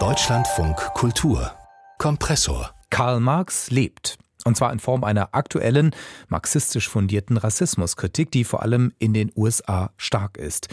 [0.00, 1.52] Deutschlandfunk Kultur
[1.98, 4.18] Kompressor Karl Marx lebt.
[4.44, 5.94] Und zwar in Form einer aktuellen,
[6.26, 10.66] marxistisch fundierten Rassismuskritik, die vor allem in den USA stark ist.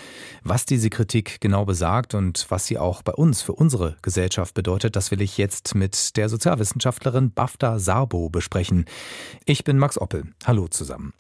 [0.44, 4.96] Was diese Kritik genau besagt und was sie auch bei uns, für unsere Gesellschaft bedeutet,
[4.96, 8.86] das will ich jetzt mit der Sozialwissenschaftlerin Bafta Sarbo besprechen.
[9.46, 10.24] Ich bin Max Oppel.
[10.44, 11.14] Hallo zusammen.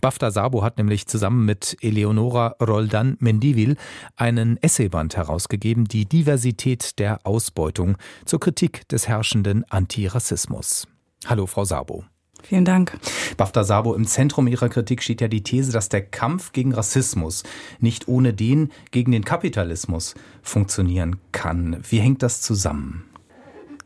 [0.00, 3.76] Bafta Sabo hat nämlich zusammen mit Eleonora Roldan Mendivil
[4.16, 10.86] einen Essayband herausgegeben, die Diversität der Ausbeutung zur Kritik des herrschenden Antirassismus.
[11.26, 12.04] Hallo, Frau Sabo.
[12.42, 12.98] Vielen Dank.
[13.38, 17.42] Bafta Sabo, im Zentrum Ihrer Kritik steht ja die These, dass der Kampf gegen Rassismus
[17.80, 21.78] nicht ohne den gegen den Kapitalismus funktionieren kann.
[21.88, 23.04] Wie hängt das zusammen?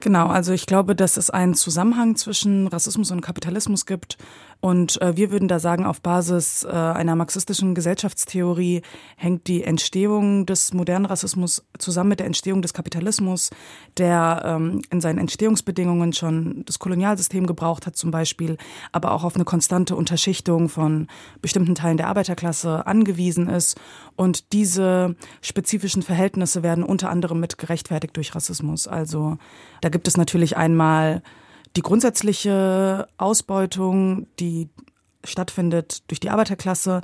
[0.00, 4.16] Genau, also ich glaube, dass es einen Zusammenhang zwischen Rassismus und Kapitalismus gibt.
[4.60, 8.82] Und äh, wir würden da sagen, auf Basis äh, einer marxistischen Gesellschaftstheorie
[9.16, 13.50] hängt die Entstehung des modernen Rassismus zusammen mit der Entstehung des Kapitalismus,
[13.96, 18.56] der ähm, in seinen Entstehungsbedingungen schon das Kolonialsystem gebraucht hat zum Beispiel,
[18.90, 21.06] aber auch auf eine konstante Unterschichtung von
[21.40, 23.78] bestimmten Teilen der Arbeiterklasse angewiesen ist.
[24.16, 28.88] Und diese spezifischen Verhältnisse werden unter anderem mit gerechtfertigt durch Rassismus.
[28.88, 29.38] Also
[29.88, 31.22] da gibt es natürlich einmal
[31.74, 34.68] die grundsätzliche Ausbeutung, die
[35.28, 37.00] stattfindet durch die Arbeiterklasse,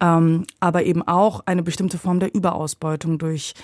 [0.00, 3.54] ähm, aber eben auch eine bestimmte Form der Überausbeutung durch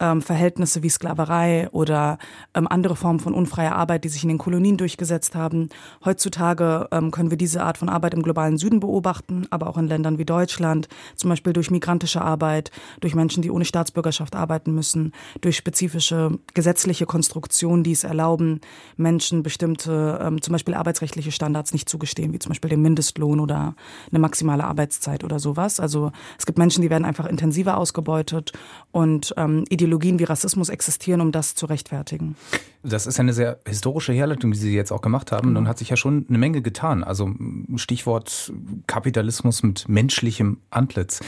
[0.00, 2.18] ähm, Verhältnisse wie Sklaverei oder
[2.54, 5.68] ähm, andere Formen von unfreier Arbeit, die sich in den Kolonien durchgesetzt haben.
[6.04, 9.88] Heutzutage ähm, können wir diese Art von Arbeit im globalen Süden beobachten, aber auch in
[9.88, 15.12] Ländern wie Deutschland, zum Beispiel durch migrantische Arbeit, durch Menschen, die ohne Staatsbürgerschaft arbeiten müssen,
[15.40, 18.60] durch spezifische gesetzliche Konstruktionen, die es erlauben,
[18.96, 23.63] Menschen bestimmte, ähm, zum Beispiel arbeitsrechtliche Standards nicht zugestehen, wie zum Beispiel den Mindestlohn oder
[24.10, 25.80] eine maximale Arbeitszeit oder sowas.
[25.80, 28.52] Also es gibt Menschen, die werden einfach intensiver ausgebeutet
[28.92, 32.36] und ähm, Ideologien wie Rassismus existieren, um das zu rechtfertigen.
[32.82, 35.48] Das ist eine sehr historische Herleitung, die Sie jetzt auch gemacht haben.
[35.48, 35.60] Genau.
[35.60, 37.02] Nun hat sich ja schon eine Menge getan.
[37.02, 37.30] Also
[37.76, 38.52] Stichwort
[38.86, 41.20] Kapitalismus mit menschlichem Antlitz.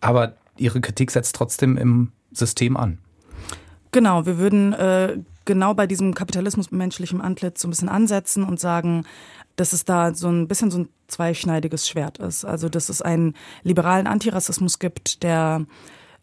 [0.00, 2.98] Aber Ihre Kritik setzt trotzdem im System an.
[3.90, 5.18] Genau, wir würden äh,
[5.48, 9.04] genau bei diesem Kapitalismus mit menschlichem Antlitz so ein bisschen ansetzen und sagen,
[9.56, 12.44] dass es da so ein bisschen so ein zweischneidiges Schwert ist.
[12.44, 15.64] Also dass es einen liberalen Antirassismus gibt, der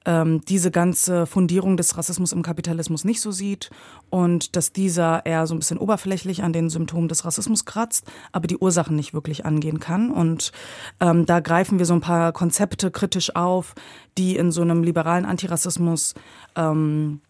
[0.05, 3.71] ähm, diese ganze Fundierung des Rassismus im Kapitalismus nicht so sieht
[4.11, 8.45] und dass dieser eher so ein bisschen oberflächlich an den Symptomen des Rassismus kratzt, aber
[8.45, 10.11] die Ursachen nicht wirklich angehen kann.
[10.11, 10.51] Und
[10.99, 13.73] ähm, da greifen wir so ein paar Konzepte kritisch auf,
[14.19, 16.13] die in so einem liberalen Antirassismus
[16.55, 17.21] ähm,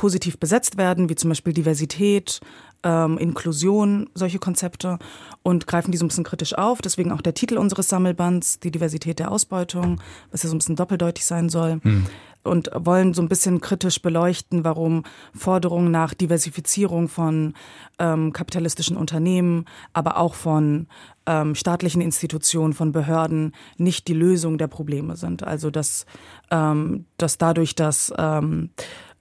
[0.00, 2.40] positiv besetzt werden, wie zum Beispiel Diversität,
[2.82, 4.98] ähm, Inklusion, solche Konzepte
[5.42, 6.80] und greifen die so ein bisschen kritisch auf.
[6.80, 10.00] Deswegen auch der Titel unseres Sammelbands, die Diversität der Ausbeutung,
[10.30, 11.80] was ja so ein bisschen doppeldeutig sein soll.
[11.82, 12.06] Hm.
[12.42, 15.02] Und wollen so ein bisschen kritisch beleuchten, warum
[15.34, 17.52] Forderungen nach Diversifizierung von
[17.98, 20.86] ähm, kapitalistischen Unternehmen, aber auch von
[21.26, 25.42] ähm, staatlichen Institutionen, von Behörden nicht die Lösung der Probleme sind.
[25.42, 26.06] Also dass,
[26.50, 28.10] ähm, dass dadurch, dass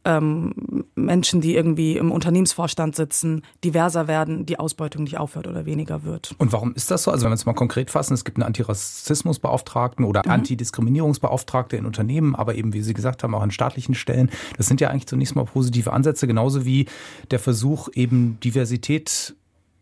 [0.06, 6.04] ähm, Menschen, die irgendwie im Unternehmensvorstand sitzen, diverser werden, die Ausbeutung nicht aufhört oder weniger
[6.04, 6.34] wird.
[6.38, 7.12] Und warum ist das so?
[7.12, 10.32] Also wenn wir es mal konkret fassen, es gibt einen Antirassismusbeauftragten oder mhm.
[10.32, 14.30] Antidiskriminierungsbeauftragte in Unternehmen, aber eben, wie Sie gesagt haben, auch an staatlichen Stellen.
[14.58, 16.88] Das sind ja eigentlich zunächst mal positive Ansätze, genauso wie
[17.32, 19.36] der Versuch, eben Diversität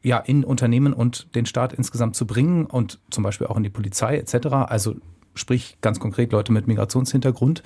[0.04, 3.70] ja, in Unternehmen und den Staat insgesamt zu bringen und zum Beispiel auch in die
[3.70, 4.48] Polizei etc.
[4.48, 4.96] Also
[5.36, 7.62] sprich ganz konkret Leute mit Migrationshintergrund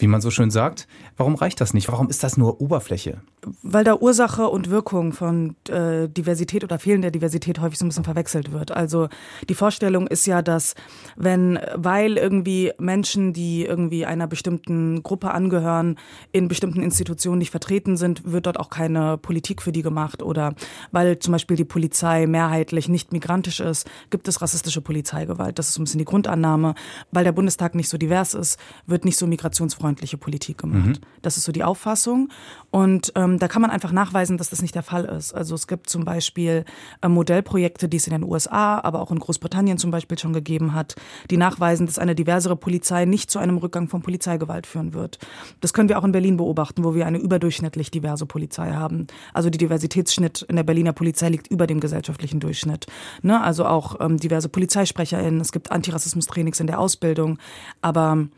[0.00, 0.88] wie man so schön sagt.
[1.16, 1.88] Warum reicht das nicht?
[1.88, 3.20] Warum ist das nur Oberfläche?
[3.62, 8.04] Weil da Ursache und Wirkung von äh, Diversität oder fehlender Diversität häufig so ein bisschen
[8.04, 8.72] verwechselt wird.
[8.72, 9.08] Also
[9.48, 10.74] die Vorstellung ist ja, dass
[11.16, 15.98] wenn, weil irgendwie Menschen, die irgendwie einer bestimmten Gruppe angehören,
[16.32, 20.22] in bestimmten Institutionen nicht vertreten sind, wird dort auch keine Politik für die gemacht.
[20.22, 20.54] Oder
[20.90, 25.58] weil zum Beispiel die Polizei mehrheitlich nicht migrantisch ist, gibt es rassistische Polizeigewalt.
[25.58, 26.74] Das ist so ein bisschen die Grundannahme.
[27.12, 31.00] Weil der Bundestag nicht so divers ist, wird nicht so migrationsfreundlich bürgerfreundliche Politik gemacht.
[31.00, 31.20] Mhm.
[31.22, 32.28] Das ist so die Auffassung.
[32.70, 35.34] Und ähm, da kann man einfach nachweisen, dass das nicht der Fall ist.
[35.34, 36.64] Also es gibt zum Beispiel
[37.02, 40.74] äh, Modellprojekte, die es in den USA, aber auch in Großbritannien zum Beispiel schon gegeben
[40.74, 40.94] hat,
[41.30, 45.18] die nachweisen, dass eine diversere Polizei nicht zu einem Rückgang von Polizeigewalt führen wird.
[45.60, 49.08] Das können wir auch in Berlin beobachten, wo wir eine überdurchschnittlich diverse Polizei haben.
[49.34, 52.86] Also die Diversitätsschnitt in der Berliner Polizei liegt über dem gesellschaftlichen Durchschnitt.
[53.22, 53.40] Ne?
[53.40, 57.38] Also auch ähm, diverse PolizeisprecherInnen, es gibt Antirassismus-Trainings in der Ausbildung,
[57.82, 58.28] aber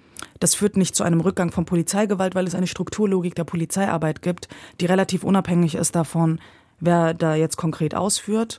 [0.41, 4.49] das führt nicht zu einem Rückgang von Polizeigewalt, weil es eine Strukturlogik der Polizeiarbeit gibt,
[4.81, 6.41] die relativ unabhängig ist davon,
[6.81, 8.59] wer da jetzt konkret ausführt.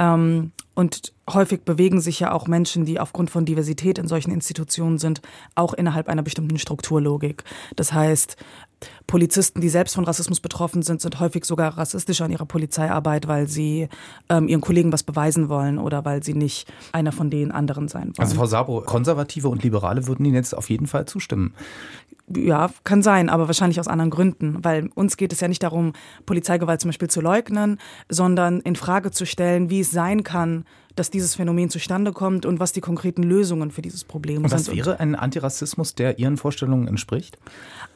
[0.00, 4.98] Ähm, und häufig bewegen sich ja auch Menschen, die aufgrund von Diversität in solchen Institutionen
[4.98, 5.20] sind,
[5.54, 7.44] auch innerhalb einer bestimmten Strukturlogik.
[7.76, 8.36] Das heißt,
[9.06, 13.46] Polizisten, die selbst von Rassismus betroffen sind, sind häufig sogar rassistischer in ihrer Polizeiarbeit, weil
[13.46, 13.88] sie
[14.30, 18.04] ähm, ihren Kollegen was beweisen wollen oder weil sie nicht einer von den anderen sein
[18.04, 18.18] wollen.
[18.18, 21.54] Also Frau Sabo, Konservative und Liberale würden Ihnen jetzt auf jeden Fall zustimmen.
[22.32, 25.94] Ja, kann sein, aber wahrscheinlich aus anderen Gründen, weil uns geht es ja nicht darum,
[26.26, 30.64] Polizeigewalt zum Beispiel zu leugnen, sondern in Frage zu stellen, wie es sein kann,
[30.96, 34.68] dass dieses Phänomen zustande kommt und was die konkreten Lösungen für dieses Problem und sind.
[34.68, 37.38] Was wäre ein Antirassismus, der Ihren Vorstellungen entspricht?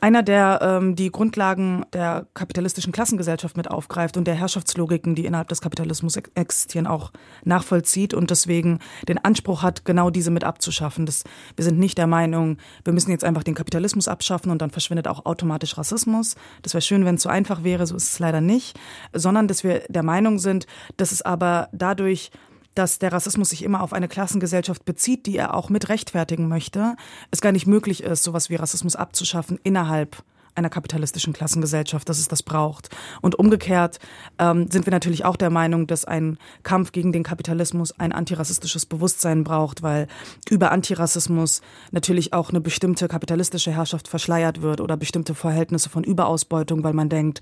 [0.01, 5.49] Einer, der ähm, die Grundlagen der kapitalistischen Klassengesellschaft mit aufgreift und der Herrschaftslogiken, die innerhalb
[5.49, 7.11] des Kapitalismus existieren, auch
[7.45, 11.07] nachvollzieht und deswegen den Anspruch hat, genau diese mit abzuschaffen.
[11.07, 11.25] Das,
[11.57, 15.09] wir sind nicht der Meinung, wir müssen jetzt einfach den Kapitalismus abschaffen und dann verschwindet
[15.09, 16.37] auch automatisch Rassismus.
[16.63, 18.79] Das wäre schön, wenn es so einfach wäre, so ist es leider nicht,
[19.13, 20.67] sondern dass wir der Meinung sind,
[20.97, 22.31] dass es aber dadurch
[22.75, 26.97] dass der Rassismus sich immer auf eine Klassengesellschaft bezieht, die er auch mit rechtfertigen möchte,
[27.31, 30.23] es gar nicht möglich ist, sowas wie Rassismus abzuschaffen innerhalb
[30.55, 32.89] einer kapitalistischen Klassengesellschaft, dass es das braucht.
[33.21, 33.99] Und umgekehrt
[34.39, 38.87] ähm, sind wir natürlich auch der Meinung, dass ein Kampf gegen den Kapitalismus ein antirassistisches
[38.87, 40.07] Bewusstsein braucht, weil
[40.49, 41.61] über Antirassismus
[41.91, 47.09] natürlich auch eine bestimmte kapitalistische Herrschaft verschleiert wird oder bestimmte Verhältnisse von Überausbeutung, weil man
[47.09, 47.41] denkt,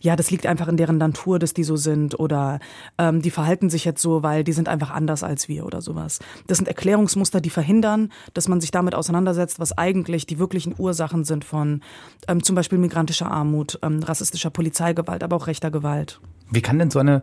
[0.00, 2.58] ja, das liegt einfach in deren Natur, dass die so sind oder
[2.98, 6.20] ähm, die verhalten sich jetzt so, weil die sind einfach anders als wir oder sowas.
[6.46, 11.24] Das sind Erklärungsmuster, die verhindern, dass man sich damit auseinandersetzt, was eigentlich die wirklichen Ursachen
[11.24, 11.82] sind von
[12.28, 16.20] ähm, zum Beispiel migrantischer Armut, ähm, rassistischer Polizeigewalt, aber auch rechter Gewalt.
[16.50, 17.22] Wie kann denn so eine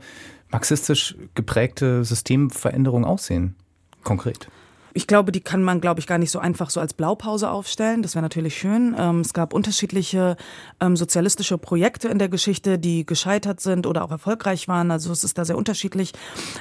[0.51, 3.55] marxistisch geprägte Systemveränderung aussehen,
[4.03, 4.49] konkret?
[4.95, 8.03] Ich glaube, die kann man, glaube ich, gar nicht so einfach so als Blaupause aufstellen.
[8.03, 8.95] Das wäre natürlich schön.
[8.97, 10.37] Ähm, es gab unterschiedliche
[10.79, 14.91] ähm, sozialistische Projekte in der Geschichte, die gescheitert sind oder auch erfolgreich waren.
[14.91, 16.13] Also es ist da sehr unterschiedlich.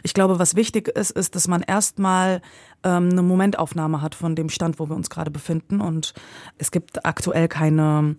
[0.02, 2.40] Ich glaube, was wichtig ist, ist, dass man erstmal
[2.84, 5.80] ähm, eine Momentaufnahme hat von dem Stand, wo wir uns gerade befinden.
[5.80, 6.14] Und
[6.58, 8.16] es gibt aktuell keine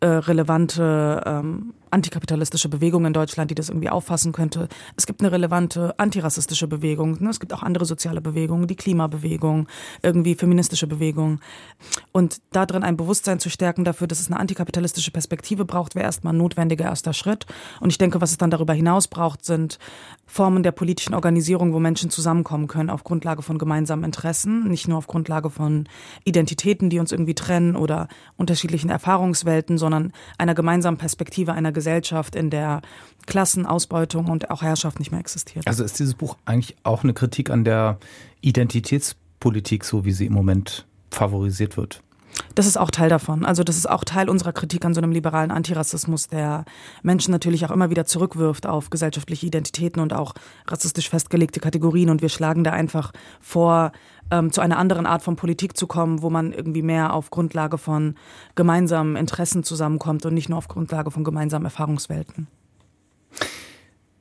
[0.00, 4.68] äh, relevante ähm, antikapitalistische Bewegung in Deutschland, die das irgendwie auffassen könnte.
[4.96, 7.16] Es gibt eine relevante antirassistische Bewegung.
[7.20, 7.30] Ne?
[7.30, 9.68] Es gibt auch andere soziale Bewegungen, die Klimabewegung,
[10.02, 11.40] irgendwie feministische Bewegung.
[12.12, 16.04] Und da drin ein Bewusstsein zu stärken dafür, dass es eine antikapitalistische Perspektive braucht, wäre
[16.04, 17.46] erstmal ein notwendiger erster Schritt.
[17.80, 19.78] Und ich denke, was es dann darüber hinaus braucht, sind
[20.26, 24.98] Formen der politischen Organisierung, wo Menschen zusammenkommen können auf Grundlage von gemeinsamen Interessen, nicht nur
[24.98, 25.88] auf Grundlage von
[26.24, 32.50] Identitäten, die uns irgendwie trennen oder unterschiedlichen Erfahrungswelten, sondern einer gemeinsamen Perspektive einer Gesellschaft, in
[32.50, 32.82] der
[33.26, 35.66] Klassenausbeutung und auch Herrschaft nicht mehr existiert.
[35.66, 37.98] Also ist dieses Buch eigentlich auch eine Kritik an der
[38.42, 42.02] Identitätspolitik, so wie sie im Moment favorisiert wird?
[42.54, 43.44] Das ist auch Teil davon.
[43.44, 46.64] Also das ist auch Teil unserer Kritik an so einem liberalen Antirassismus, der
[47.02, 50.34] Menschen natürlich auch immer wieder zurückwirft auf gesellschaftliche Identitäten und auch
[50.66, 52.10] rassistisch festgelegte Kategorien.
[52.10, 53.92] Und wir schlagen da einfach vor,
[54.30, 57.78] ähm, zu einer anderen Art von Politik zu kommen, wo man irgendwie mehr auf Grundlage
[57.78, 58.14] von
[58.54, 62.48] gemeinsamen Interessen zusammenkommt und nicht nur auf Grundlage von gemeinsamen Erfahrungswelten.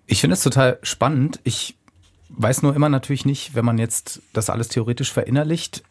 [0.05, 1.39] Ich finde es total spannend.
[1.43, 1.77] Ich
[2.29, 5.83] weiß nur immer natürlich nicht, wenn man jetzt das alles theoretisch verinnerlicht,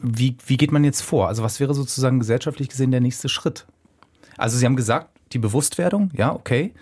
[0.00, 1.28] wie, wie geht man jetzt vor?
[1.28, 3.66] Also was wäre sozusagen gesellschaftlich gesehen der nächste Schritt?
[4.36, 6.72] Also Sie haben gesagt, die Bewusstwerdung, ja, okay.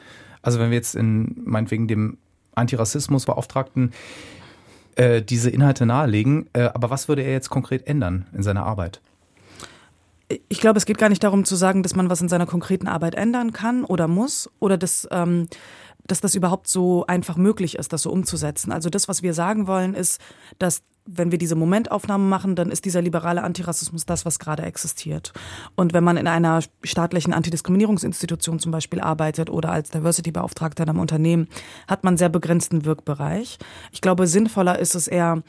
[0.42, 2.18] Also wenn wir jetzt in meinetwegen dem
[2.54, 3.92] Antirassismusbeauftragten
[4.96, 9.00] äh, diese Inhalte nahelegen, äh, aber was würde er jetzt konkret ändern in seiner Arbeit?
[10.48, 12.86] Ich glaube, es geht gar nicht darum zu sagen, dass man was in seiner konkreten
[12.86, 15.48] Arbeit ändern kann oder muss oder dass, ähm,
[16.06, 18.70] dass das überhaupt so einfach möglich ist, das so umzusetzen.
[18.72, 20.20] Also das, was wir sagen wollen, ist,
[20.58, 25.32] dass wenn wir diese Momentaufnahme machen, dann ist dieser liberale Antirassismus das, was gerade existiert.
[25.74, 31.00] Und wenn man in einer staatlichen Antidiskriminierungsinstitution zum Beispiel arbeitet oder als Diversity-Beauftragter in einem
[31.00, 31.48] Unternehmen,
[31.88, 33.58] hat man sehr begrenzten Wirkbereich.
[33.92, 35.42] Ich glaube, sinnvoller ist es eher,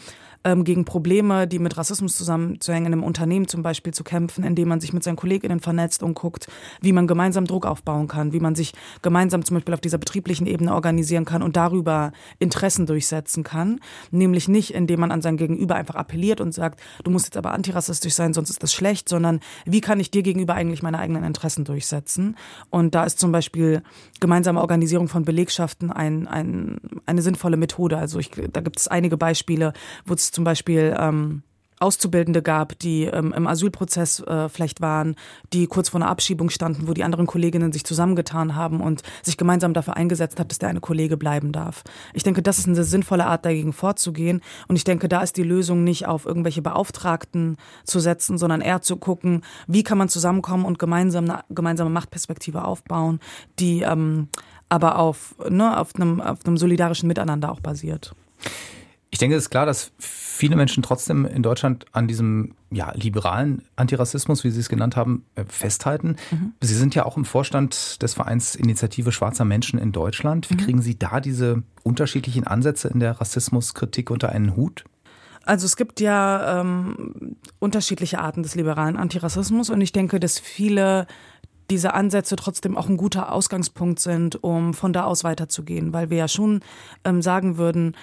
[0.44, 4.82] ähm, gegen Probleme, die mit Rassismus zusammenzuhängen, einem Unternehmen zum Beispiel zu kämpfen, indem man
[4.82, 6.48] sich mit seinen KollegInnen vernetzt und guckt,
[6.82, 10.48] wie man gemeinsam Druck aufbauen kann, wie man sich gemeinsam zum Beispiel auf dieser betrieblichen
[10.48, 13.80] Ebene organisieren kann und darüber Interessen durchsetzen kann.
[14.10, 17.52] Nämlich nicht, indem man an sein Gegenüber einfach appelliert und sagt, du musst jetzt aber
[17.52, 21.24] antirassistisch sein, sonst ist das schlecht, sondern wie kann ich dir gegenüber eigentlich meine eigenen
[21.24, 22.36] Interessen durchsetzen?
[22.70, 23.84] Und da ist zum Beispiel
[24.20, 27.98] gemeinsame Organisierung von Belegschaften ein, ein, eine sinnvolle Methode.
[27.98, 29.74] Also ich, da gibt es einige Beispiele,
[30.06, 31.44] wo es zum Beispiel ähm,
[31.82, 35.16] Auszubildende gab, die ähm, im Asylprozess äh, vielleicht waren,
[35.52, 39.36] die kurz vor einer Abschiebung standen, wo die anderen Kolleginnen sich zusammengetan haben und sich
[39.36, 41.84] gemeinsam dafür eingesetzt haben, dass der eine Kollege bleiben darf.
[42.14, 44.42] Ich denke, das ist eine sinnvolle Art, dagegen vorzugehen.
[44.68, 48.82] Und ich denke, da ist die Lösung nicht auf irgendwelche Beauftragten zu setzen, sondern eher
[48.82, 53.20] zu gucken, wie kann man zusammenkommen und gemeinsam eine gemeinsame Machtperspektive aufbauen,
[53.58, 54.28] die ähm,
[54.70, 58.14] aber auf, ne, auf, einem, auf einem solidarischen Miteinander auch basiert.
[59.22, 63.62] Ich denke, es ist klar, dass viele Menschen trotzdem in Deutschland an diesem ja, liberalen
[63.76, 66.16] Antirassismus, wie Sie es genannt haben, äh, festhalten.
[66.32, 66.54] Mhm.
[66.60, 70.50] Sie sind ja auch im Vorstand des Vereins Initiative Schwarzer Menschen in Deutschland.
[70.50, 70.60] Wie mhm.
[70.62, 74.86] kriegen Sie da diese unterschiedlichen Ansätze in der Rassismuskritik unter einen Hut?
[75.46, 81.06] Also es gibt ja ähm, unterschiedliche Arten des liberalen Antirassismus und ich denke, dass viele
[81.70, 86.18] diese Ansätze trotzdem auch ein guter Ausgangspunkt sind, um von da aus weiterzugehen, weil wir
[86.18, 86.62] ja schon
[87.06, 87.96] ähm, sagen würden,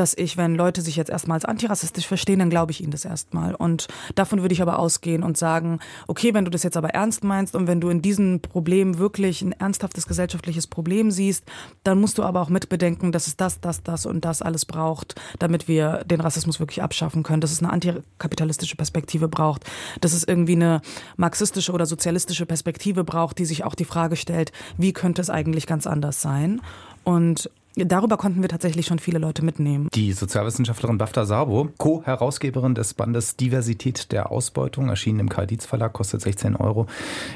[0.00, 3.04] dass ich, wenn Leute sich jetzt erstmal als antirassistisch verstehen, dann glaube ich ihnen das
[3.04, 3.54] erstmal.
[3.54, 5.78] Und davon würde ich aber ausgehen und sagen,
[6.08, 9.42] okay, wenn du das jetzt aber ernst meinst und wenn du in diesem Problem wirklich
[9.42, 11.44] ein ernsthaftes gesellschaftliches Problem siehst,
[11.84, 15.20] dann musst du aber auch mitbedenken, dass es das, das, das und das alles braucht,
[15.38, 19.64] damit wir den Rassismus wirklich abschaffen können, dass es eine antikapitalistische Perspektive braucht,
[20.00, 20.80] dass es irgendwie eine
[21.18, 25.66] marxistische oder sozialistische Perspektive braucht, die sich auch die Frage stellt, wie könnte es eigentlich
[25.66, 26.62] ganz anders sein?
[27.04, 29.88] Und Darüber konnten wir tatsächlich schon viele Leute mitnehmen.
[29.94, 35.92] Die Sozialwissenschaftlerin Bafta Sabo, Co-Herausgeberin des Bandes Diversität der Ausbeutung, erschienen im Karl Dietz Verlag,
[35.92, 36.86] kostet 16 Euro.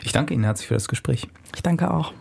[0.03, 1.29] Ich danke Ihnen herzlich für das Gespräch.
[1.55, 2.13] Ich danke auch.